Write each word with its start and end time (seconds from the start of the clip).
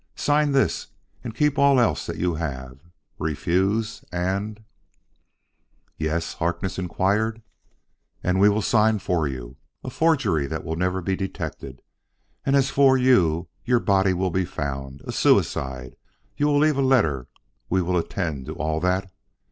Sign 0.15 0.51
this, 0.53 0.87
and 1.23 1.35
keep 1.35 1.59
all 1.59 1.79
else 1.79 2.07
that 2.07 2.17
you 2.17 2.33
have. 2.33 2.79
Refuse, 3.19 4.03
and" 4.11 4.63
"Yes?" 5.99 6.33
Harkness 6.33 6.79
inquired. 6.79 7.43
"And 8.23 8.39
we 8.39 8.49
will 8.49 8.63
sign 8.63 8.97
for 8.97 9.27
you 9.27 9.57
a 9.83 9.91
forgery 9.91 10.47
that 10.47 10.63
will 10.63 10.75
never 10.75 11.01
be 11.03 11.15
detected. 11.15 11.83
And 12.43 12.55
as 12.55 12.71
for 12.71 12.97
you, 12.97 13.47
your 13.63 13.79
body 13.79 14.15
will 14.15 14.31
be 14.31 14.43
found 14.43 15.01
a 15.05 15.11
suicide! 15.11 15.95
You 16.35 16.47
will 16.47 16.57
leave 16.57 16.77
a 16.77 16.81
letter: 16.81 17.27
we 17.69 17.83
will 17.83 17.95
attend 17.95 18.47
to 18.47 18.53
all 18.55 18.79
that. 18.79 19.11